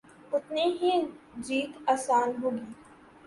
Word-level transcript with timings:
اتنی 0.33 0.65
ہی 0.79 0.91
جیت 1.45 1.71
آسان 1.93 2.29
ہو 2.41 2.49
گی۔ 2.51 2.65